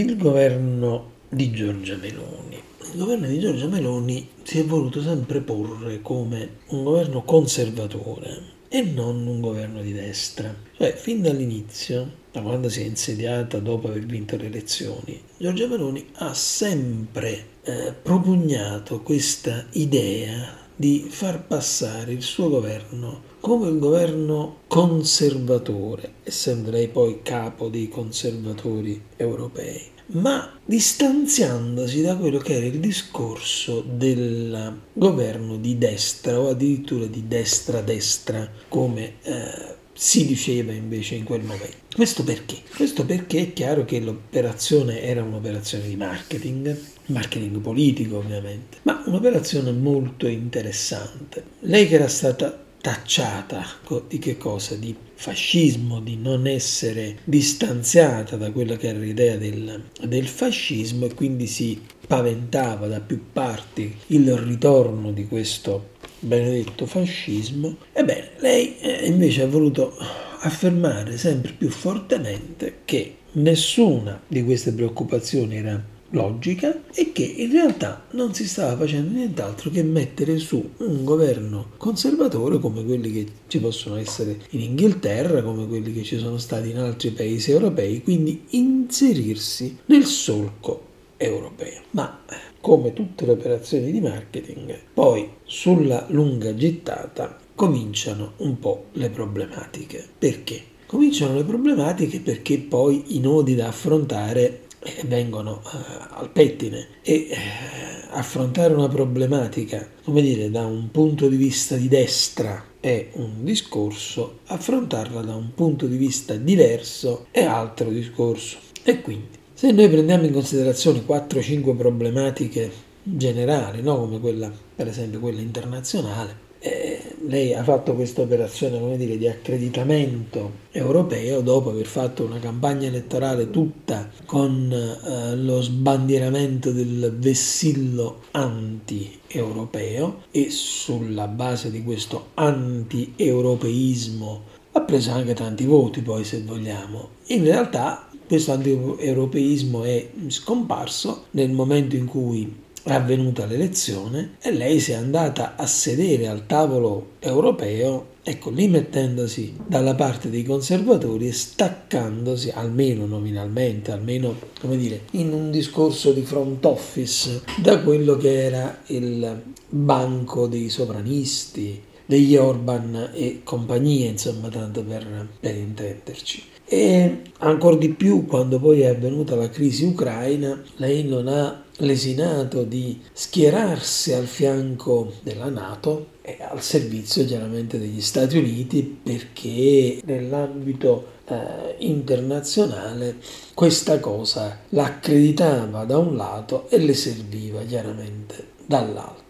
il 0.00 0.16
governo 0.16 1.10
di 1.28 1.50
Giorgia 1.50 1.96
Meloni. 1.96 2.58
Il 2.92 2.98
governo 2.98 3.26
di 3.26 3.38
Giorgia 3.38 3.66
Meloni 3.66 4.28
si 4.42 4.58
è 4.58 4.64
voluto 4.64 5.02
sempre 5.02 5.40
porre 5.42 6.00
come 6.00 6.56
un 6.68 6.82
governo 6.84 7.22
conservatore 7.22 8.58
e 8.68 8.80
non 8.82 9.26
un 9.26 9.40
governo 9.40 9.82
di 9.82 9.92
destra. 9.92 10.54
Cioè, 10.74 10.94
fin 10.94 11.20
dall'inizio, 11.20 12.10
da 12.32 12.40
quando 12.40 12.70
si 12.70 12.80
è 12.80 12.84
insediata 12.84 13.58
dopo 13.58 13.88
aver 13.88 14.06
vinto 14.06 14.36
le 14.36 14.46
elezioni, 14.46 15.20
Giorgia 15.36 15.66
Meloni 15.66 16.06
ha 16.14 16.32
sempre 16.32 17.46
eh, 17.62 17.92
propugnato 17.92 19.02
questa 19.02 19.66
idea 19.72 20.59
di 20.80 21.08
far 21.10 21.44
passare 21.44 22.10
il 22.10 22.22
suo 22.22 22.48
governo 22.48 23.20
come 23.40 23.68
un 23.68 23.78
governo 23.78 24.60
conservatore, 24.66 26.14
essendo 26.22 26.70
lei 26.70 26.88
poi 26.88 27.20
capo 27.22 27.68
dei 27.68 27.90
conservatori 27.90 28.98
europei, 29.16 29.82
ma 30.12 30.58
distanziandosi 30.64 32.00
da 32.00 32.16
quello 32.16 32.38
che 32.38 32.54
era 32.54 32.64
il 32.64 32.80
discorso 32.80 33.84
del 33.86 34.78
governo 34.94 35.58
di 35.58 35.76
destra 35.76 36.40
o 36.40 36.48
addirittura 36.48 37.04
di 37.04 37.28
destra-destra, 37.28 38.50
come 38.66 39.16
eh, 39.20 39.76
si 40.02 40.24
diceva 40.24 40.72
invece 40.72 41.14
in 41.14 41.24
quel 41.24 41.42
momento. 41.42 41.76
Questo 41.94 42.24
perché? 42.24 42.56
Questo 42.74 43.04
perché 43.04 43.40
è 43.40 43.52
chiaro 43.52 43.84
che 43.84 44.00
l'operazione 44.00 45.02
era 45.02 45.22
un'operazione 45.22 45.86
di 45.86 45.94
marketing, 45.94 46.74
marketing 47.06 47.58
politico 47.58 48.16
ovviamente, 48.16 48.78
ma 48.84 49.02
un'operazione 49.04 49.72
molto 49.72 50.26
interessante. 50.26 51.44
Lei 51.60 51.86
che 51.86 51.96
era 51.96 52.08
stata 52.08 52.64
tacciata 52.80 53.62
di 54.08 54.18
che 54.18 54.38
cosa? 54.38 54.74
Di 54.74 54.96
fascismo, 55.12 56.00
di 56.00 56.16
non 56.16 56.46
essere 56.46 57.18
distanziata 57.24 58.36
da 58.36 58.50
quella 58.52 58.76
che 58.76 58.88
era 58.88 58.98
l'idea 58.98 59.36
del, 59.36 59.84
del 60.00 60.26
fascismo 60.28 61.04
e 61.04 61.14
quindi 61.14 61.46
si 61.46 61.78
paventava 62.06 62.86
da 62.86 63.00
più 63.00 63.24
parti 63.34 63.94
il 64.06 64.34
ritorno 64.34 65.12
di 65.12 65.26
questo 65.26 65.98
benedetto 66.20 66.86
fascismo. 66.86 67.76
Ebbene, 67.92 68.30
lei 68.38 68.78
eh, 68.78 69.06
invece 69.06 69.42
ha 69.42 69.48
voluto 69.48 69.96
affermare 70.42 71.18
sempre 71.18 71.52
più 71.52 71.68
fortemente 71.68 72.78
che 72.84 73.16
nessuna 73.32 74.20
di 74.26 74.44
queste 74.44 74.72
preoccupazioni 74.72 75.56
era 75.56 75.82
logica 76.10 76.82
e 76.92 77.12
che 77.12 77.22
in 77.22 77.52
realtà 77.52 78.06
non 78.12 78.34
si 78.34 78.46
stava 78.46 78.76
facendo 78.76 79.12
nient'altro 79.12 79.70
che 79.70 79.82
mettere 79.82 80.38
su 80.38 80.70
un 80.78 81.04
governo 81.04 81.70
conservatore 81.76 82.58
come 82.58 82.84
quelli 82.84 83.12
che 83.12 83.26
ci 83.46 83.60
possono 83.60 83.96
essere 83.96 84.40
in 84.50 84.60
Inghilterra, 84.60 85.42
come 85.42 85.66
quelli 85.66 85.92
che 85.92 86.02
ci 86.02 86.18
sono 86.18 86.38
stati 86.38 86.70
in 86.70 86.78
altri 86.78 87.10
paesi 87.10 87.52
europei, 87.52 88.02
quindi 88.02 88.44
inserirsi 88.50 89.78
nel 89.86 90.04
solco 90.04 90.88
europeo. 91.16 91.82
Ma 91.90 92.24
come 92.60 92.92
tutte 92.92 93.24
le 93.26 93.32
operazioni 93.32 93.90
di 93.90 94.00
marketing, 94.00 94.78
poi 94.92 95.28
sulla 95.44 96.06
lunga 96.08 96.54
gittata 96.54 97.38
cominciano 97.54 98.32
un 98.38 98.58
po' 98.58 98.86
le 98.92 99.10
problematiche. 99.10 100.06
Perché? 100.18 100.62
Cominciano 100.86 101.36
le 101.36 101.44
problematiche 101.44 102.20
perché 102.20 102.58
poi 102.58 103.16
i 103.16 103.20
nodi 103.20 103.54
da 103.54 103.68
affrontare 103.68 104.62
eh, 104.82 105.04
vengono 105.06 105.60
uh, 105.62 106.18
al 106.18 106.30
pettine 106.30 106.86
e 107.02 107.28
uh, 107.30 108.16
affrontare 108.16 108.74
una 108.74 108.88
problematica, 108.88 109.86
come 110.02 110.22
dire, 110.22 110.50
da 110.50 110.66
un 110.66 110.90
punto 110.90 111.28
di 111.28 111.36
vista 111.36 111.76
di 111.76 111.86
destra 111.86 112.64
è 112.80 113.10
un 113.12 113.44
discorso, 113.44 114.38
affrontarla 114.46 115.20
da 115.20 115.34
un 115.34 115.52
punto 115.54 115.86
di 115.86 115.96
vista 115.96 116.34
diverso 116.34 117.26
è 117.30 117.44
altro 117.44 117.90
discorso. 117.90 118.56
E 118.82 119.02
quindi, 119.02 119.38
se 119.60 119.72
noi 119.72 119.90
prendiamo 119.90 120.24
in 120.24 120.32
considerazione 120.32 121.04
4-5 121.06 121.76
problematiche 121.76 122.70
generali, 123.02 123.82
no? 123.82 123.98
come 123.98 124.18
quella, 124.18 124.50
per 124.74 124.88
esempio, 124.88 125.20
quella 125.20 125.42
internazionale, 125.42 126.34
eh, 126.60 127.16
lei 127.26 127.52
ha 127.52 127.62
fatto 127.62 127.94
questa 127.94 128.22
operazione 128.22 128.96
dire, 128.96 129.18
di 129.18 129.28
accreditamento 129.28 130.50
europeo 130.70 131.42
dopo 131.42 131.68
aver 131.68 131.84
fatto 131.84 132.24
una 132.24 132.38
campagna 132.38 132.88
elettorale 132.88 133.50
tutta 133.50 134.08
con 134.24 134.72
eh, 134.72 135.36
lo 135.36 135.60
sbandieramento 135.60 136.72
del 136.72 137.14
vessillo 137.18 138.20
anti-europeo 138.30 140.22
e 140.30 140.48
sulla 140.48 141.28
base 141.28 141.70
di 141.70 141.84
questo 141.84 142.28
anti-europeismo 142.32 144.56
ha 144.72 144.80
preso 144.82 145.10
anche 145.10 145.34
tanti 145.34 145.64
voti 145.64 146.00
poi 146.00 146.24
se 146.24 146.42
vogliamo. 146.42 147.08
In 147.26 147.44
realtà 147.44 148.09
questo 148.30 148.52
anti-europeismo 148.52 149.82
è 149.82 150.08
scomparso 150.28 151.24
nel 151.32 151.50
momento 151.50 151.96
in 151.96 152.06
cui 152.06 152.54
è 152.80 152.92
avvenuta 152.92 153.44
l'elezione 153.44 154.36
e 154.40 154.52
lei 154.52 154.78
si 154.78 154.92
è 154.92 154.94
andata 154.94 155.56
a 155.56 155.66
sedere 155.66 156.28
al 156.28 156.46
tavolo 156.46 157.14
europeo, 157.18 158.06
ecco 158.22 158.50
lì 158.50 158.68
mettendosi 158.68 159.56
dalla 159.66 159.96
parte 159.96 160.30
dei 160.30 160.44
conservatori 160.44 161.26
e 161.26 161.32
staccandosi, 161.32 162.50
almeno 162.50 163.04
nominalmente, 163.04 163.90
almeno 163.90 164.36
come 164.60 164.76
dire, 164.76 165.06
in 165.14 165.32
un 165.32 165.50
discorso 165.50 166.12
di 166.12 166.22
front 166.22 166.64
office, 166.66 167.42
da 167.60 167.80
quello 167.80 168.16
che 168.16 168.44
era 168.44 168.82
il 168.86 169.42
banco 169.68 170.46
dei 170.46 170.68
sovranisti, 170.68 171.82
degli 172.06 172.36
Orban 172.36 173.10
e 173.12 173.40
compagnia, 173.42 174.08
insomma, 174.08 174.48
tanto 174.50 174.84
per, 174.84 175.26
per 175.40 175.56
intenderci. 175.56 176.58
E 176.72 177.22
ancora 177.38 177.74
di 177.74 177.88
più 177.88 178.26
quando 178.26 178.60
poi 178.60 178.82
è 178.82 178.86
avvenuta 178.86 179.34
la 179.34 179.48
crisi 179.48 179.84
ucraina, 179.86 180.62
lei 180.76 181.02
non 181.02 181.26
ha 181.26 181.64
lesinato 181.78 182.62
di 182.62 183.00
schierarsi 183.12 184.12
al 184.12 184.26
fianco 184.26 185.14
della 185.24 185.48
Nato 185.48 186.10
e 186.22 186.36
al 186.38 186.62
servizio 186.62 187.24
chiaramente 187.24 187.76
degli 187.76 188.00
Stati 188.00 188.38
Uniti 188.38 188.84
perché 189.02 190.00
nell'ambito 190.04 191.06
eh, 191.24 191.74
internazionale 191.78 193.16
questa 193.52 193.98
cosa 193.98 194.60
l'accreditava 194.68 195.84
da 195.84 195.98
un 195.98 196.14
lato 196.14 196.68
e 196.68 196.78
le 196.78 196.94
serviva 196.94 197.62
chiaramente 197.62 198.50
dall'altro. 198.64 199.29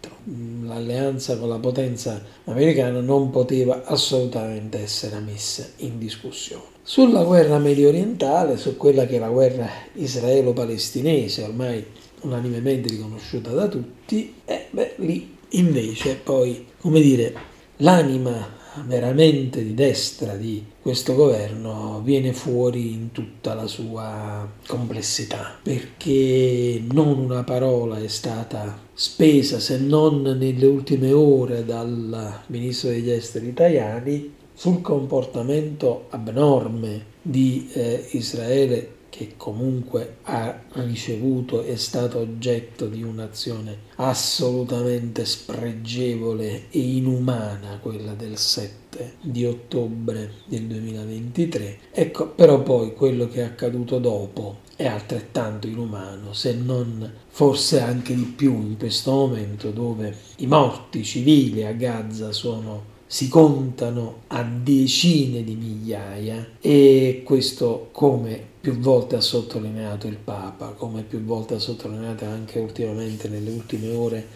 L'alleanza 0.63 1.39
con 1.39 1.49
la 1.49 1.59
potenza 1.59 2.23
americana 2.45 3.01
non 3.01 3.31
poteva 3.31 3.85
assolutamente 3.85 4.79
essere 4.79 5.19
messa 5.21 5.67
in 5.79 5.99
discussione. 5.99 6.65
Sulla 6.83 7.25
guerra 7.25 7.59
medio 7.59 7.89
orientale, 7.89 8.57
su 8.57 8.77
quella 8.77 9.07
che 9.07 9.17
è 9.17 9.19
la 9.19 9.29
guerra 9.29 9.69
israelo-palestinese, 9.95 11.43
ormai 11.43 11.85
unanimemente 12.23 12.89
riconosciuta 12.89 13.51
da 13.53 13.69
tutti, 13.69 14.35
e 14.45 14.67
beh, 14.71 14.95
lì 14.97 15.37
invece 15.51 16.17
poi, 16.17 16.67
come 16.79 17.01
dire, 17.01 17.35
l'anima 17.79 18.59
veramente 18.87 19.65
di 19.65 19.75
destra 19.75 20.37
di 20.37 20.65
questo 20.81 21.15
governo 21.15 22.01
viene 22.05 22.33
fuori 22.33 22.93
in 22.93 23.11
tutta 23.11 23.55
la 23.55 23.67
sua 23.67 24.49
complessità, 24.67 25.59
perché 25.63 26.81
non 26.93 27.19
una 27.19 27.43
parola 27.43 27.99
è 27.99 28.09
stata 28.09 28.89
spesa, 29.01 29.61
se 29.61 29.79
non 29.79 30.21
nelle 30.21 30.67
ultime 30.67 31.11
ore 31.11 31.65
dal 31.65 32.43
ministro 32.49 32.91
degli 32.91 33.11
esteri 33.11 33.49
italiani, 33.49 34.35
sul 34.53 34.83
comportamento 34.83 36.05
abnorme 36.11 37.07
di 37.23 37.71
eh, 37.73 38.09
Israele 38.11 38.99
che 39.09 39.33
comunque 39.39 40.17
ha 40.25 40.65
ricevuto 40.73 41.63
è 41.63 41.77
stato 41.77 42.19
oggetto 42.19 42.89
di 42.89 43.03
un'azione 43.03 43.89
assolutamente 43.97 45.25
spregevole 45.25 46.65
e 46.69 46.79
inumana, 46.79 47.79
quella 47.81 48.13
del 48.13 48.37
7 48.37 49.15
di 49.23 49.47
ottobre 49.47 50.31
del 50.45 50.65
2023. 50.65 51.79
Ecco, 51.91 52.29
però 52.29 52.63
poi 52.63 52.93
quello 52.93 53.29
che 53.29 53.41
è 53.41 53.45
accaduto 53.45 53.99
dopo 53.99 54.69
è 54.81 54.87
altrettanto 54.87 55.67
inumano, 55.67 56.33
se 56.33 56.55
non 56.55 57.13
forse 57.29 57.83
anche 57.83 58.15
di 58.15 58.23
più 58.23 58.53
in 58.63 58.79
questo 58.79 59.11
momento 59.11 59.73
dove 59.73 60.17
i 60.37 60.47
morti 60.47 61.05
civili 61.05 61.67
a 61.67 61.73
Gaza 61.73 62.33
sono 62.33 62.89
si 63.07 63.29
contano 63.29 64.23
a 64.29 64.43
decine 64.43 65.45
di 65.45 65.55
migliaia 65.55 66.53
e 66.63 67.21
questo 67.27 67.91
come 67.93 68.43
più 68.59 68.79
volte 68.79 69.17
ha 69.17 69.21
sottolineato 69.21 70.07
il 70.07 70.17
Papa, 70.17 70.69
come 70.69 71.03
più 71.03 71.23
volte 71.25 71.57
ha 71.57 71.59
sottolineato 71.59 72.25
anche 72.25 72.59
ultimamente 72.59 73.29
nelle 73.29 73.51
ultime 73.51 73.91
ore 73.95 74.27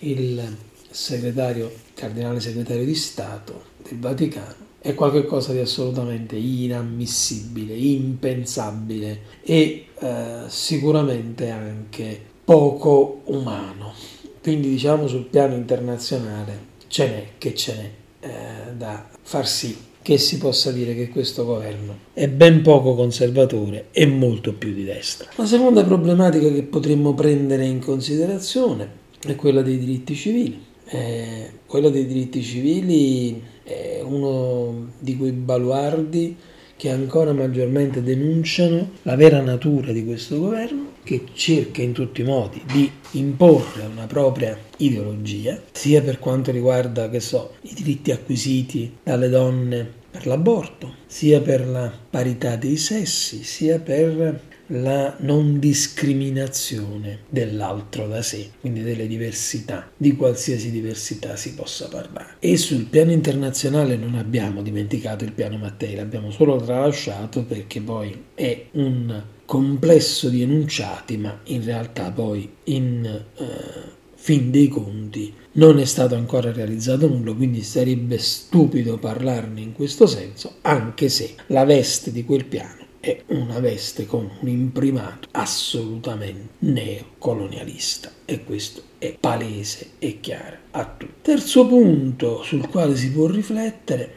il 0.00 0.56
segretario, 0.90 1.72
cardinale 1.94 2.40
segretario 2.40 2.84
di 2.84 2.94
Stato 2.94 3.62
del 3.82 3.98
Vaticano, 3.98 4.65
è 4.86 4.94
qualcosa 4.94 5.52
di 5.52 5.58
assolutamente 5.58 6.36
inammissibile, 6.36 7.74
impensabile 7.74 9.20
e 9.42 9.86
eh, 9.98 10.42
sicuramente 10.46 11.50
anche 11.50 12.20
poco 12.44 13.22
umano. 13.24 13.92
Quindi 14.40 14.68
diciamo 14.68 15.08
sul 15.08 15.24
piano 15.24 15.56
internazionale 15.56 16.74
ce 16.86 17.08
n'è 17.08 17.26
che 17.36 17.52
ce 17.56 17.74
n'è 17.74 17.90
eh, 18.28 18.74
da 18.76 19.08
far 19.22 19.48
sì 19.48 19.76
che 20.00 20.18
si 20.18 20.38
possa 20.38 20.70
dire 20.70 20.94
che 20.94 21.08
questo 21.08 21.44
governo 21.44 21.96
è 22.12 22.28
ben 22.28 22.62
poco 22.62 22.94
conservatore 22.94 23.86
e 23.90 24.06
molto 24.06 24.52
più 24.52 24.72
di 24.72 24.84
destra. 24.84 25.28
La 25.34 25.46
seconda 25.46 25.82
problematica 25.82 26.48
che 26.48 26.62
potremmo 26.62 27.12
prendere 27.12 27.66
in 27.66 27.80
considerazione 27.80 28.88
è 29.18 29.34
quella 29.34 29.62
dei 29.62 29.78
diritti 29.78 30.14
civili. 30.14 30.62
Eh, 30.88 31.50
quella 31.66 31.88
dei 31.90 32.06
diritti 32.06 32.40
civili 32.44 33.54
è 33.66 34.00
uno 34.00 34.92
di 35.00 35.16
quei 35.16 35.32
baluardi 35.32 36.36
che 36.76 36.90
ancora 36.90 37.32
maggiormente 37.32 38.02
denunciano 38.02 38.90
la 39.02 39.16
vera 39.16 39.40
natura 39.40 39.90
di 39.92 40.04
questo 40.04 40.38
governo 40.38 40.92
che 41.02 41.24
cerca 41.32 41.82
in 41.82 41.92
tutti 41.92 42.20
i 42.20 42.24
modi 42.24 42.62
di 42.70 42.90
imporre 43.12 43.86
una 43.86 44.06
propria 44.06 44.56
ideologia, 44.78 45.60
sia 45.72 46.02
per 46.02 46.18
quanto 46.18 46.50
riguarda, 46.50 47.08
che 47.08 47.20
so, 47.20 47.54
i 47.62 47.72
diritti 47.74 48.10
acquisiti 48.10 48.98
dalle 49.02 49.28
donne 49.28 49.88
per 50.10 50.26
l'aborto, 50.26 50.94
sia 51.06 51.40
per 51.40 51.66
la 51.66 51.92
parità 52.10 52.56
dei 52.56 52.76
sessi, 52.76 53.42
sia 53.42 53.78
per 53.78 54.40
la 54.68 55.16
non 55.20 55.58
discriminazione 55.58 57.20
dell'altro 57.28 58.08
da 58.08 58.22
sé, 58.22 58.50
quindi 58.60 58.82
delle 58.82 59.06
diversità, 59.06 59.90
di 59.96 60.16
qualsiasi 60.16 60.70
diversità 60.70 61.36
si 61.36 61.54
possa 61.54 61.88
parlare. 61.88 62.36
E 62.38 62.56
sul 62.56 62.84
piano 62.86 63.12
internazionale 63.12 63.96
non 63.96 64.14
abbiamo 64.14 64.62
dimenticato 64.62 65.24
il 65.24 65.32
piano 65.32 65.56
Mattei, 65.56 65.94
l'abbiamo 65.94 66.30
solo 66.30 66.56
tralasciato 66.56 67.44
perché 67.44 67.80
poi 67.80 68.24
è 68.34 68.66
un 68.72 69.22
complesso 69.44 70.28
di 70.28 70.42
enunciati, 70.42 71.16
ma 71.16 71.40
in 71.44 71.64
realtà 71.64 72.10
poi 72.10 72.50
in 72.64 73.04
eh, 73.04 73.94
fin 74.14 74.50
dei 74.50 74.66
conti 74.66 75.32
non 75.52 75.78
è 75.78 75.84
stato 75.84 76.16
ancora 76.16 76.52
realizzato 76.52 77.06
nulla, 77.06 77.32
quindi 77.32 77.62
sarebbe 77.62 78.18
stupido 78.18 78.98
parlarne 78.98 79.60
in 79.60 79.72
questo 79.72 80.06
senso, 80.06 80.56
anche 80.62 81.08
se 81.08 81.34
la 81.48 81.64
veste 81.64 82.10
di 82.10 82.24
quel 82.24 82.44
piano 82.44 82.85
è 83.06 83.22
una 83.26 83.60
veste 83.60 84.04
con 84.04 84.28
un 84.40 84.48
imprimato 84.48 85.28
assolutamente 85.30 86.54
neocolonialista 86.58 88.10
e 88.24 88.42
questo 88.42 88.82
è 88.98 89.16
palese 89.20 89.90
e 90.00 90.18
chiaro 90.18 90.56
a 90.72 90.92
tutti. 90.98 91.12
Terzo 91.22 91.68
punto 91.68 92.42
sul 92.42 92.66
quale 92.66 92.96
si 92.96 93.12
può 93.12 93.28
riflettere 93.28 94.12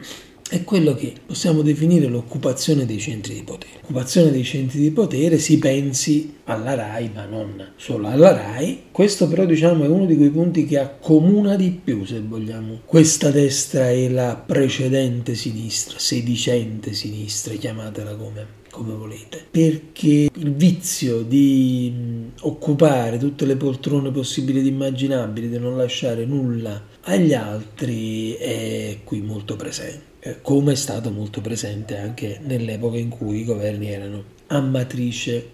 è 0.48 0.64
quello 0.64 0.96
che 0.96 1.12
possiamo 1.24 1.62
definire 1.62 2.08
l'occupazione 2.08 2.84
dei 2.84 2.98
centri 2.98 3.34
di 3.34 3.42
potere. 3.44 3.74
L'occupazione 3.74 4.32
dei 4.32 4.42
centri 4.42 4.80
di 4.80 4.90
potere 4.90 5.38
si 5.38 5.58
pensi 5.58 6.38
alla 6.46 6.74
RAI, 6.74 7.12
ma 7.14 7.26
non 7.26 7.74
solo 7.76 8.08
alla 8.08 8.32
RAI. 8.32 8.86
Questo 8.90 9.28
però 9.28 9.44
diciamo 9.44 9.84
è 9.84 9.86
uno 9.86 10.06
di 10.06 10.16
quei 10.16 10.30
punti 10.30 10.66
che 10.66 10.80
accomuna 10.80 11.54
di 11.54 11.70
più, 11.70 12.04
se 12.04 12.20
vogliamo, 12.20 12.80
questa 12.84 13.30
destra 13.30 13.90
e 13.90 14.10
la 14.10 14.34
precedente 14.34 15.36
sinistra, 15.36 16.00
sedicente 16.00 16.92
sinistra, 16.92 17.54
chiamatela 17.54 18.16
come 18.16 18.58
come 18.70 18.94
volete, 18.94 19.44
perché 19.50 20.30
il 20.32 20.54
vizio 20.54 21.22
di 21.22 22.28
occupare 22.40 23.18
tutte 23.18 23.44
le 23.44 23.56
poltrone 23.56 24.10
possibili 24.10 24.60
ed 24.60 24.66
immaginabili, 24.66 25.48
di 25.48 25.58
non 25.58 25.76
lasciare 25.76 26.24
nulla 26.24 26.80
agli 27.02 27.34
altri 27.34 28.32
è 28.32 28.98
qui 29.04 29.20
molto 29.20 29.56
presente, 29.56 30.02
eh, 30.20 30.40
come 30.42 30.72
è 30.72 30.76
stato 30.76 31.10
molto 31.10 31.40
presente 31.40 31.96
anche 31.96 32.40
nell'epoca 32.42 32.98
in 32.98 33.08
cui 33.08 33.40
i 33.40 33.44
governi 33.44 33.90
erano 33.90 34.24
a 34.48 34.60
matrice 34.60 35.50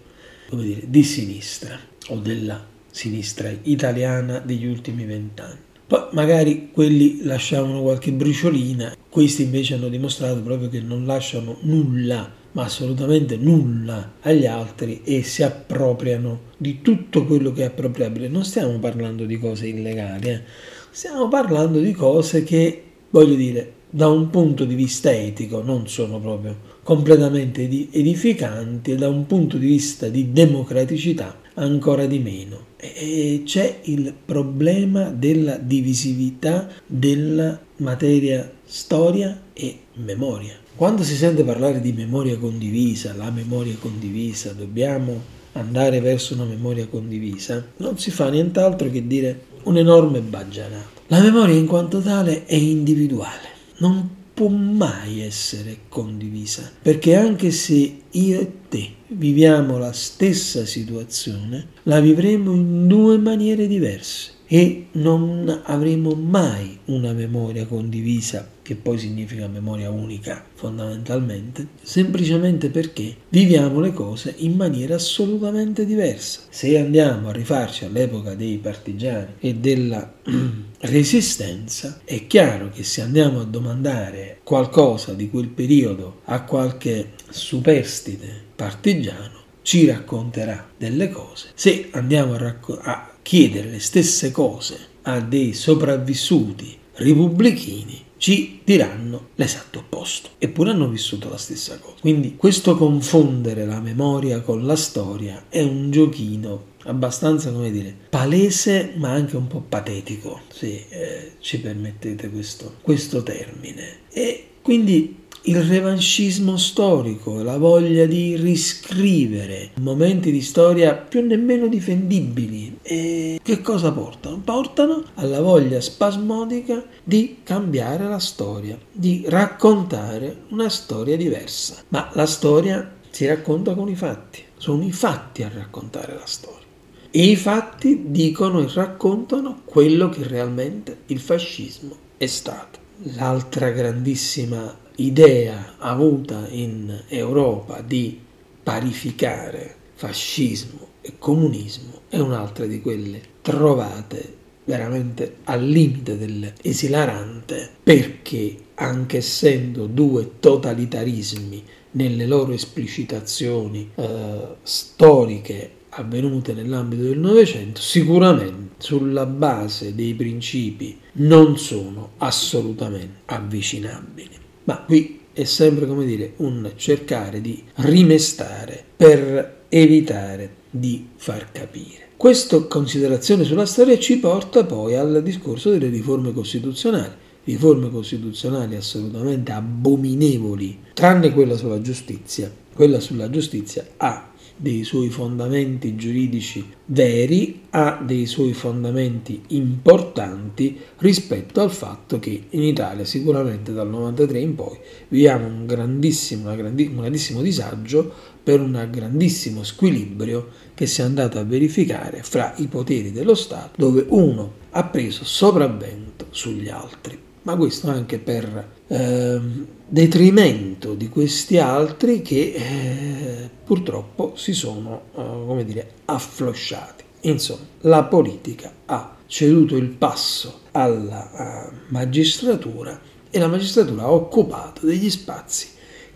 dire, 0.51 0.83
di 0.87 1.03
sinistra 1.03 1.77
o 2.09 2.15
della 2.17 2.65
sinistra 2.89 3.51
italiana 3.63 4.39
degli 4.39 4.65
ultimi 4.65 5.05
vent'anni. 5.05 5.65
Poi 5.87 6.07
magari 6.11 6.69
quelli 6.73 7.23
lasciavano 7.23 7.81
qualche 7.81 8.11
briciolina, 8.11 8.93
questi 9.09 9.43
invece 9.43 9.75
hanno 9.75 9.87
dimostrato 9.87 10.41
proprio 10.41 10.67
che 10.67 10.81
non 10.81 11.05
lasciano 11.05 11.57
nulla 11.61 12.36
ma 12.57 12.63
assolutamente 12.63 13.37
nulla 13.37 14.13
agli 14.21 14.47
altri 14.47 15.01
e 15.03 15.21
si 15.21 15.43
appropriano 15.43 16.39
di 16.57 16.81
tutto 16.81 17.23
quello 17.23 17.51
che 17.51 17.61
è 17.61 17.65
appropriabile. 17.65 18.29
Non 18.29 18.43
stiamo 18.43 18.79
parlando 18.79 19.25
di 19.25 19.37
cose 19.37 19.67
illegali, 19.67 20.29
eh. 20.29 20.41
stiamo 20.89 21.27
parlando 21.27 21.79
di 21.79 21.91
cose 21.91 22.43
che, 22.43 22.83
voglio 23.11 23.35
dire, 23.35 23.73
da 23.91 24.07
un 24.07 24.31
punto 24.31 24.65
di 24.65 24.73
vista 24.73 25.11
etico 25.11 25.61
non 25.61 25.87
sono 25.87 26.19
proprio 26.19 26.75
completamente 26.81 27.61
edificanti 27.61 28.91
e 28.91 28.95
da 28.95 29.07
un 29.07 29.27
punto 29.27 29.57
di 29.57 29.67
vista 29.67 30.09
di 30.09 30.31
democraticità 30.31 31.39
ancora 31.53 32.07
di 32.07 32.17
meno. 32.17 32.65
E 32.75 33.43
c'è 33.45 33.81
il 33.83 34.15
problema 34.25 35.11
della 35.11 35.57
divisività 35.57 36.67
della 36.87 37.59
materia 37.77 38.51
storia 38.65 39.43
e 39.53 39.79
memoria. 39.97 40.55
Quando 40.75 41.03
si 41.03 41.15
sente 41.15 41.43
parlare 41.43 41.81
di 41.81 41.91
memoria 41.91 42.37
condivisa, 42.37 43.13
la 43.13 43.31
memoria 43.31 43.75
condivisa, 43.79 44.53
dobbiamo 44.53 45.35
andare 45.53 45.99
verso 45.99 46.33
una 46.35 46.45
memoria 46.45 46.87
condivisa, 46.87 47.65
non 47.77 47.97
si 47.97 48.11
fa 48.11 48.29
nient'altro 48.29 48.89
che 48.89 49.07
dire 49.07 49.41
un 49.63 49.77
enorme 49.77 50.21
baggianato. 50.21 51.01
La 51.07 51.21
memoria 51.21 51.55
in 51.55 51.65
quanto 51.65 51.99
tale 51.99 52.45
è 52.45 52.55
individuale, 52.55 53.49
non 53.77 54.15
può 54.33 54.49
mai 54.49 55.21
essere 55.21 55.79
condivisa, 55.89 56.71
perché 56.79 57.15
anche 57.15 57.49
se 57.49 58.01
io 58.11 58.39
e 58.39 58.51
te 58.69 58.89
viviamo 59.07 59.79
la 59.79 59.93
stessa 59.93 60.63
situazione, 60.65 61.69
la 61.83 61.99
vivremo 61.99 62.51
in 62.51 62.87
due 62.87 63.17
maniere 63.17 63.65
diverse 63.65 64.33
e 64.45 64.87
non 64.91 65.61
avremo 65.63 66.11
mai 66.11 66.77
una 66.85 67.13
memoria 67.13 67.65
condivisa, 67.65 68.47
che 68.67 68.75
poi 68.75 68.97
significa 68.97 69.47
memoria 69.47 69.89
unica 69.89 70.43
fondamentalmente, 70.53 71.67
semplicemente 71.81 72.69
perché 72.69 73.15
viviamo 73.29 73.79
le 73.79 73.93
cose 73.93 74.33
in 74.39 74.57
maniera 74.57 74.95
assolutamente 74.95 75.85
diversa. 75.85 76.41
Se 76.49 76.77
andiamo 76.77 77.29
a 77.29 77.31
rifarci 77.31 77.85
all'epoca 77.85 78.35
dei 78.35 78.57
partigiani 78.57 79.35
e 79.39 79.55
della 79.55 80.15
resistenza, 80.79 82.01
è 82.03 82.27
chiaro 82.27 82.69
che 82.69 82.83
se 82.83 82.99
andiamo 82.99 83.39
a 83.39 83.45
domandare 83.45 84.41
qualcosa 84.43 85.13
di 85.13 85.29
quel 85.29 85.47
periodo 85.47 86.19
a 86.25 86.43
qualche 86.43 87.11
superstite 87.29 88.27
partigiano, 88.53 89.45
ci 89.61 89.85
racconterà 89.85 90.67
delle 90.77 91.07
cose. 91.07 91.51
Se 91.53 91.87
andiamo 91.91 92.33
a, 92.33 92.37
racco- 92.37 92.81
a 92.81 93.13
chiedere 93.21 93.69
le 93.69 93.79
stesse 93.79 94.29
cose 94.31 94.77
a 95.03 95.21
dei 95.21 95.53
sopravvissuti 95.53 96.77
repubblichini, 96.95 98.03
ci 98.17 98.61
diranno 98.63 99.29
l'esatto 99.35 99.79
opposto. 99.79 100.29
Eppure 100.37 100.71
hanno 100.71 100.87
vissuto 100.87 101.29
la 101.29 101.37
stessa 101.37 101.77
cosa. 101.79 101.95
Quindi 102.01 102.35
questo 102.35 102.75
confondere 102.75 103.65
la 103.65 103.79
memoria 103.79 104.41
con 104.41 104.65
la 104.65 104.75
storia 104.75 105.45
è 105.49 105.61
un 105.61 105.91
giochino 105.91 106.75
abbastanza, 106.83 107.51
come 107.51 107.71
dire, 107.71 107.95
palese 108.09 108.93
ma 108.95 109.11
anche 109.11 109.35
un 109.35 109.47
po' 109.47 109.63
patetico, 109.67 110.41
se 110.49 110.85
eh, 110.89 111.31
ci 111.39 111.59
permettete 111.59 112.29
questo, 112.29 112.75
questo 112.81 113.23
termine. 113.23 113.99
E 114.09 114.47
quindi 114.61 115.25
il 115.47 115.63
revanchismo 115.63 116.57
storico, 116.57 117.41
la 117.41 117.57
voglia 117.57 118.05
di 118.05 118.35
riscrivere 118.35 119.71
momenti 119.79 120.29
di 120.29 120.41
storia 120.41 120.93
più 120.93 121.25
nemmeno 121.25 121.67
difendibili. 121.67 122.79
E 122.81 123.39
che 123.41 123.61
cosa 123.61 123.93
portano? 123.93 124.41
Portano 124.43 125.03
alla 125.15 125.39
voglia 125.39 125.79
spasmodica 125.79 126.83
di 127.01 127.37
cambiare 127.43 128.09
la 128.09 128.19
storia, 128.19 128.77
di 128.91 129.23
raccontare 129.27 130.43
una 130.49 130.67
storia 130.67 131.15
diversa. 131.15 131.81
Ma 131.89 132.09
la 132.13 132.25
storia 132.25 132.95
si 133.09 133.25
racconta 133.25 133.73
con 133.73 133.87
i 133.87 133.95
fatti, 133.95 134.43
sono 134.57 134.83
i 134.83 134.91
fatti 134.91 135.43
a 135.43 135.51
raccontare 135.53 136.13
la 136.13 136.25
storia. 136.25 136.65
E 137.09 137.23
i 137.23 137.37
fatti 137.37 138.07
dicono 138.07 138.59
e 138.59 138.67
raccontano 138.73 139.61
quello 139.63 140.09
che 140.09 140.27
realmente 140.27 141.03
il 141.05 141.21
fascismo 141.21 141.95
è 142.17 142.25
stato. 142.25 142.79
L'altra 143.15 143.69
grandissima 143.69 144.85
idea 144.97 145.75
avuta 145.77 146.47
in 146.49 147.03
Europa 147.07 147.81
di 147.81 148.19
parificare 148.63 149.75
fascismo 149.93 150.87
e 151.01 151.13
comunismo 151.17 152.01
è 152.09 152.19
un'altra 152.19 152.65
di 152.65 152.81
quelle 152.81 153.21
trovate 153.41 154.35
veramente 154.65 155.37
al 155.45 155.63
limite 155.63 156.17
dell'esilarante 156.17 157.69
perché 157.81 158.57
anche 158.75 159.17
essendo 159.17 159.85
due 159.87 160.39
totalitarismi 160.39 161.63
nelle 161.91 162.25
loro 162.25 162.51
esplicitazioni 162.51 163.89
eh, 163.95 164.39
storiche 164.61 165.71
avvenute 165.89 166.53
nell'ambito 166.53 167.03
del 167.03 167.17
Novecento, 167.17 167.81
sicuramente 167.81 168.75
sulla 168.77 169.25
base 169.25 169.95
dei 169.95 170.13
principi 170.13 170.99
non 171.13 171.57
sono 171.57 172.11
assolutamente 172.17 173.21
avvicinabili 173.25 174.45
ma 174.67 174.83
qui 174.85 175.19
è 175.33 175.43
sempre 175.43 175.85
come 175.87 176.05
dire 176.05 176.33
un 176.37 176.71
cercare 176.75 177.41
di 177.41 177.63
rimestare 177.75 178.83
per 178.95 179.63
evitare 179.69 180.55
di 180.69 181.07
far 181.15 181.51
capire. 181.51 182.09
Questa 182.17 182.59
considerazione 182.63 183.43
sulla 183.43 183.65
storia 183.65 183.97
ci 183.99 184.17
porta 184.17 184.65
poi 184.65 184.95
al 184.95 185.21
discorso 185.23 185.69
delle 185.69 185.89
riforme 185.89 186.33
costituzionali 186.33 187.25
riforme 187.47 187.89
costituzionali 187.89 188.75
assolutamente 188.75 189.53
abominevoli, 189.53 190.79
tranne 190.93 191.31
quella 191.31 191.55
sulla 191.55 191.79
giustizia. 191.81 192.51
Quella 192.73 192.99
sulla 192.99 193.29
giustizia 193.29 193.87
ha 193.95 194.31
dei 194.57 194.83
suoi 194.83 195.09
fondamenti 195.09 195.95
giuridici 195.95 196.65
veri, 196.85 197.61
ha 197.69 198.01
dei 198.03 198.25
suoi 198.25 198.53
fondamenti 198.53 199.43
importanti 199.49 200.79
rispetto 200.97 201.61
al 201.61 201.71
fatto 201.71 202.19
che 202.19 202.47
in 202.49 202.63
Italia 202.63 203.05
sicuramente 203.05 203.71
dal 203.71 203.87
93 203.87 204.39
in 204.39 204.55
poi 204.55 204.77
viviamo 205.09 205.45
un 205.45 205.65
grandissimo, 205.65 206.49
un 206.49 206.95
grandissimo 206.95 207.41
disagio 207.41 208.11
per 208.43 208.59
un 208.59 208.87
grandissimo 208.89 209.63
squilibrio 209.63 210.49
che 210.73 210.87
si 210.87 211.01
è 211.01 211.03
andato 211.03 211.37
a 211.37 211.43
verificare 211.43 212.23
fra 212.23 212.53
i 212.57 212.67
poteri 212.67 213.11
dello 213.11 213.35
Stato 213.35 213.73
dove 213.75 214.05
uno 214.09 214.53
ha 214.71 214.83
preso 214.85 215.23
sopravvento 215.23 216.27
sugli 216.31 216.69
altri. 216.69 217.17
Ma 217.43 217.55
questo 217.55 217.89
anche 217.89 218.19
per 218.19 218.76
eh, 218.87 219.39
detrimento 219.87 220.93
di 220.93 221.09
questi 221.09 221.57
altri 221.57 222.21
che 222.21 222.53
eh, 222.55 223.49
purtroppo 223.63 224.33
si 224.35 224.53
sono, 224.53 225.03
eh, 225.15 225.21
come 225.21 225.65
dire, 225.65 225.91
afflosciati. 226.05 227.03
Insomma, 227.21 227.65
la 227.81 228.03
politica 228.03 228.71
ha 228.85 229.15
ceduto 229.25 229.75
il 229.75 229.89
passo 229.89 230.61
alla 230.71 231.67
uh, 231.69 231.91
magistratura 231.91 232.99
e 233.29 233.39
la 233.39 233.47
magistratura 233.47 234.03
ha 234.03 234.11
occupato 234.11 234.85
degli 234.85 235.09
spazi 235.09 235.67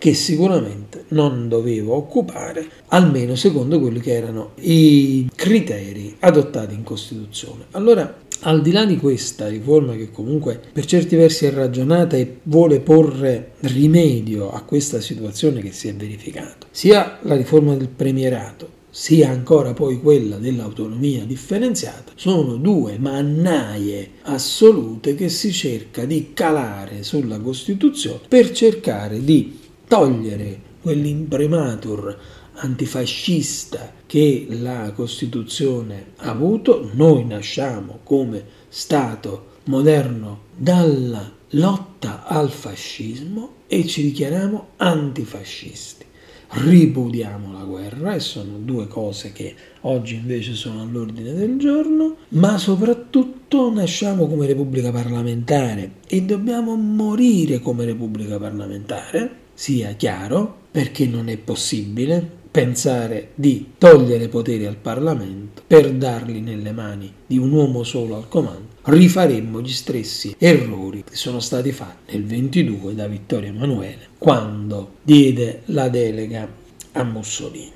che 0.01 0.15
sicuramente 0.15 1.03
non 1.09 1.47
doveva 1.47 1.93
occupare, 1.93 2.67
almeno 2.87 3.35
secondo 3.35 3.79
quelli 3.79 3.99
che 3.99 4.15
erano 4.15 4.53
i 4.61 5.29
criteri 5.35 6.15
adottati 6.21 6.73
in 6.73 6.81
Costituzione. 6.81 7.65
Allora, 7.73 8.17
al 8.39 8.63
di 8.63 8.71
là 8.71 8.83
di 8.83 8.97
questa 8.97 9.47
riforma 9.47 9.93
che 9.93 10.09
comunque 10.09 10.59
per 10.73 10.85
certi 10.85 11.15
versi 11.15 11.45
è 11.45 11.51
ragionata 11.51 12.17
e 12.17 12.37
vuole 12.41 12.79
porre 12.79 13.51
rimedio 13.59 14.49
a 14.49 14.63
questa 14.63 14.99
situazione 14.99 15.61
che 15.61 15.71
si 15.71 15.87
è 15.87 15.93
verificata, 15.93 16.65
sia 16.71 17.19
la 17.21 17.35
riforma 17.35 17.75
del 17.75 17.89
premierato, 17.89 18.79
sia 18.89 19.29
ancora 19.29 19.73
poi 19.73 19.99
quella 19.99 20.37
dell'autonomia 20.37 21.25
differenziata, 21.25 22.13
sono 22.15 22.55
due 22.55 22.97
mannaie 22.97 24.13
assolute 24.23 25.13
che 25.13 25.29
si 25.29 25.51
cerca 25.51 26.05
di 26.05 26.31
calare 26.33 27.03
sulla 27.03 27.39
Costituzione 27.39 28.21
per 28.27 28.49
cercare 28.49 29.23
di 29.23 29.59
togliere 29.91 30.57
quell'imprimatur 30.81 32.17
antifascista 32.53 33.91
che 34.05 34.47
la 34.47 34.93
Costituzione 34.93 36.13
ha 36.15 36.29
avuto, 36.29 36.89
noi 36.93 37.25
nasciamo 37.25 37.99
come 38.01 38.41
Stato 38.69 39.47
moderno 39.65 40.43
dalla 40.55 41.29
lotta 41.49 42.23
al 42.25 42.49
fascismo 42.51 43.55
e 43.67 43.85
ci 43.85 44.03
dichiariamo 44.03 44.67
antifascisti. 44.77 46.05
Ripudiamo 46.53 47.51
la 47.51 47.65
guerra 47.65 48.13
e 48.13 48.21
sono 48.21 48.59
due 48.59 48.87
cose 48.87 49.33
che 49.33 49.53
oggi 49.81 50.15
invece 50.15 50.53
sono 50.53 50.83
all'ordine 50.83 51.33
del 51.33 51.57
giorno, 51.57 52.15
ma 52.29 52.57
soprattutto 52.57 53.69
nasciamo 53.73 54.27
come 54.27 54.47
Repubblica 54.47 54.89
parlamentare 54.89 55.95
e 56.07 56.21
dobbiamo 56.21 56.75
morire 56.77 57.59
come 57.59 57.83
Repubblica 57.83 58.37
parlamentare, 58.37 59.40
sia 59.61 59.91
chiaro, 59.91 60.57
perché 60.71 61.05
non 61.05 61.29
è 61.29 61.37
possibile 61.37 62.27
pensare 62.49 63.29
di 63.35 63.73
togliere 63.77 64.27
poteri 64.27 64.65
al 64.65 64.75
Parlamento 64.75 65.61
per 65.67 65.91
darli 65.93 66.41
nelle 66.41 66.71
mani 66.71 67.13
di 67.27 67.37
un 67.37 67.51
uomo 67.51 67.83
solo 67.83 68.15
al 68.15 68.27
comando, 68.27 68.69
rifaremmo 68.81 69.61
gli 69.61 69.69
stessi 69.69 70.35
errori 70.39 71.03
che 71.03 71.15
sono 71.15 71.39
stati 71.39 71.71
fatti 71.71 72.15
nel 72.15 72.25
22 72.25 72.95
da 72.95 73.05
Vittorio 73.05 73.49
Emanuele 73.49 74.07
quando 74.17 74.95
diede 75.03 75.61
la 75.65 75.89
delega 75.89 76.49
a 76.93 77.03
Mussolini. 77.03 77.71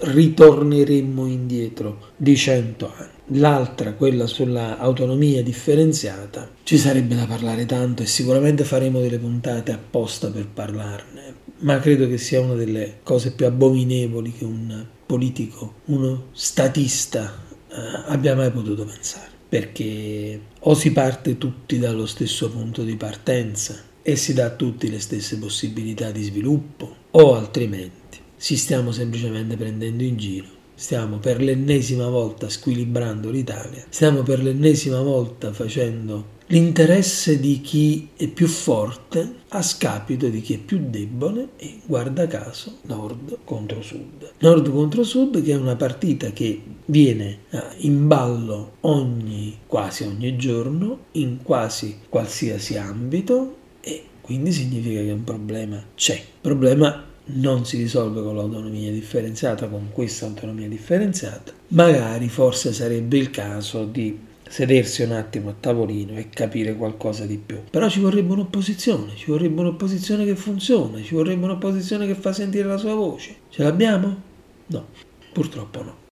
Ritorneremmo 0.00 1.26
indietro 1.26 2.08
di 2.16 2.36
cento 2.36 2.92
anni. 2.92 3.19
L'altra, 3.34 3.92
quella 3.92 4.26
sull'autonomia 4.26 5.40
differenziata, 5.42 6.50
ci 6.64 6.76
sarebbe 6.76 7.14
da 7.14 7.26
parlare 7.26 7.64
tanto 7.64 8.02
e 8.02 8.06
sicuramente 8.06 8.64
faremo 8.64 9.00
delle 9.00 9.18
puntate 9.18 9.70
apposta 9.70 10.30
per 10.30 10.48
parlarne, 10.48 11.34
ma 11.58 11.78
credo 11.78 12.08
che 12.08 12.18
sia 12.18 12.40
una 12.40 12.54
delle 12.54 12.98
cose 13.04 13.30
più 13.30 13.46
abominevoli 13.46 14.32
che 14.32 14.44
un 14.44 14.84
politico, 15.06 15.74
uno 15.86 16.26
statista 16.32 17.32
eh, 17.68 17.74
abbia 18.06 18.34
mai 18.34 18.50
potuto 18.50 18.84
pensare. 18.84 19.28
Perché 19.48 20.40
o 20.58 20.74
si 20.74 20.90
parte 20.90 21.38
tutti 21.38 21.78
dallo 21.78 22.06
stesso 22.06 22.50
punto 22.50 22.82
di 22.82 22.96
partenza 22.96 23.80
e 24.02 24.16
si 24.16 24.34
dà 24.34 24.46
a 24.46 24.50
tutti 24.50 24.90
le 24.90 25.00
stesse 25.00 25.38
possibilità 25.38 26.10
di 26.10 26.22
sviluppo, 26.22 26.96
o 27.12 27.34
altrimenti 27.34 28.18
ci 28.38 28.56
stiamo 28.56 28.90
semplicemente 28.90 29.56
prendendo 29.56 30.02
in 30.02 30.16
giro. 30.16 30.58
Stiamo 30.80 31.18
per 31.18 31.42
l'ennesima 31.42 32.08
volta 32.08 32.48
squilibrando 32.48 33.28
l'Italia, 33.28 33.84
stiamo 33.90 34.22
per 34.22 34.42
l'ennesima 34.42 35.02
volta 35.02 35.52
facendo 35.52 36.38
l'interesse 36.46 37.38
di 37.38 37.60
chi 37.60 38.08
è 38.16 38.28
più 38.28 38.46
forte 38.46 39.34
a 39.48 39.60
scapito 39.60 40.28
di 40.28 40.40
chi 40.40 40.54
è 40.54 40.56
più 40.56 40.80
debole 40.88 41.50
e 41.58 41.80
guarda 41.84 42.26
caso 42.26 42.78
nord 42.86 43.40
contro 43.44 43.82
sud. 43.82 44.32
Nord 44.38 44.70
contro 44.70 45.04
sud 45.04 45.42
che 45.42 45.52
è 45.52 45.56
una 45.56 45.76
partita 45.76 46.30
che 46.30 46.62
viene 46.86 47.40
eh, 47.50 47.62
in 47.80 48.06
ballo 48.06 48.76
ogni, 48.80 49.58
quasi 49.66 50.04
ogni 50.04 50.34
giorno, 50.36 51.00
in 51.12 51.42
quasi 51.42 51.98
qualsiasi 52.08 52.78
ambito 52.78 53.56
e 53.82 54.04
quindi 54.22 54.50
significa 54.50 55.02
che 55.02 55.10
un 55.10 55.24
problema 55.24 55.84
c'è. 55.94 56.14
Il 56.14 56.40
problema 56.40 57.04
non 57.34 57.64
si 57.64 57.76
risolve 57.76 58.22
con 58.22 58.36
l'autonomia 58.36 58.90
differenziata, 58.90 59.68
con 59.68 59.90
questa 59.92 60.26
autonomia 60.26 60.68
differenziata, 60.68 61.52
magari 61.68 62.28
forse 62.28 62.72
sarebbe 62.72 63.18
il 63.18 63.30
caso 63.30 63.84
di 63.84 64.28
sedersi 64.48 65.02
un 65.02 65.12
attimo 65.12 65.50
a 65.50 65.54
tavolino 65.58 66.18
e 66.18 66.28
capire 66.28 66.74
qualcosa 66.74 67.24
di 67.24 67.36
più. 67.38 67.60
Però 67.70 67.88
ci 67.88 68.00
vorrebbe 68.00 68.32
un'opposizione, 68.32 69.14
ci 69.14 69.30
vorrebbe 69.30 69.60
un'opposizione 69.60 70.24
che 70.24 70.34
funziona, 70.34 71.00
ci 71.02 71.14
vorrebbe 71.14 71.44
un'opposizione 71.44 72.06
che 72.06 72.14
fa 72.14 72.32
sentire 72.32 72.66
la 72.66 72.76
sua 72.76 72.94
voce. 72.94 73.36
Ce 73.48 73.62
l'abbiamo? 73.62 74.22
No, 74.66 74.86
purtroppo 75.32 75.82
no. 75.82 76.09